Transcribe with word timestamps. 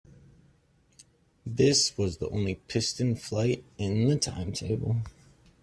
This 1.45 1.95
was 1.95 2.17
the 2.17 2.27
only 2.29 2.55
piston 2.55 3.15
flight 3.15 3.63
in 3.77 4.07
the 4.07 4.15
timetable. 4.17 5.03